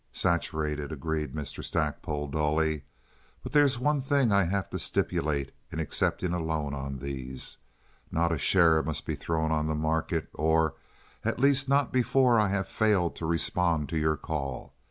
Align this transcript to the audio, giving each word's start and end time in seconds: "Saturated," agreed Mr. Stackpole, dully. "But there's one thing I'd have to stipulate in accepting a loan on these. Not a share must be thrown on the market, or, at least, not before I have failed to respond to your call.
"Saturated," 0.11 0.91
agreed 0.91 1.35
Mr. 1.35 1.63
Stackpole, 1.63 2.27
dully. 2.29 2.85
"But 3.43 3.51
there's 3.51 3.77
one 3.77 4.01
thing 4.01 4.31
I'd 4.31 4.49
have 4.49 4.67
to 4.71 4.79
stipulate 4.79 5.51
in 5.71 5.77
accepting 5.79 6.33
a 6.33 6.39
loan 6.39 6.73
on 6.73 6.97
these. 6.97 7.57
Not 8.11 8.31
a 8.31 8.39
share 8.39 8.81
must 8.81 9.05
be 9.05 9.13
thrown 9.13 9.51
on 9.51 9.67
the 9.67 9.75
market, 9.75 10.27
or, 10.33 10.73
at 11.23 11.37
least, 11.39 11.69
not 11.69 11.93
before 11.93 12.39
I 12.39 12.47
have 12.47 12.67
failed 12.67 13.15
to 13.17 13.27
respond 13.27 13.89
to 13.89 13.97
your 13.99 14.17
call. 14.17 14.73